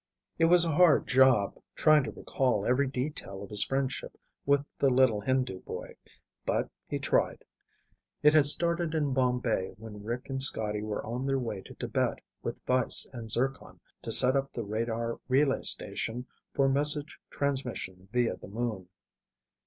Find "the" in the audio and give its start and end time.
4.79-4.89, 14.51-14.63, 18.37-18.47